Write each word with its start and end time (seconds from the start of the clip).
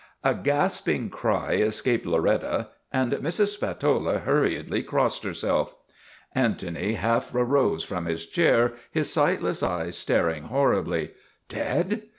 A 0.23 0.33
gasping 0.33 1.11
cry 1.11 1.57
escaped 1.57 2.07
Loretta, 2.07 2.69
and 2.91 3.11
Mrs. 3.11 3.49
Spatola 3.49 4.17
hurriedly 4.17 4.81
crossed 4.81 5.21
herself. 5.21 5.75
Antony 6.33 6.93
half 6.93 7.29
rose 7.35 7.83
from 7.83 8.05
his 8.07 8.25
chair, 8.25 8.73
his 8.91 9.13
sightless 9.13 9.61
eyes 9.61 9.95
staring 9.95 10.45
horribly." 10.45 11.11
Dead? 11.49 12.01